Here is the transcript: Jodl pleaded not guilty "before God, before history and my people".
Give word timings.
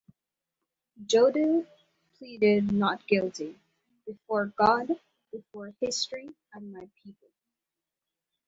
Jodl 1.05 1.67
pleaded 2.17 2.71
not 2.71 3.05
guilty 3.05 3.59
"before 4.07 4.47
God, 4.47 4.89
before 5.31 5.75
history 5.79 6.31
and 6.55 6.73
my 6.73 6.89
people". 7.03 7.29